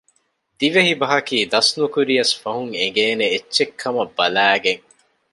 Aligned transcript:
ދިވެހިބަހަކީ 0.59 1.37
ދަސްނުކުރިޔަސް 1.51 2.33
ފަހުން 2.41 2.73
އެނގޭނެ 2.79 3.25
އެއްޗެއްކަމަށް 3.33 4.13
ބަލައިގެން 4.17 4.83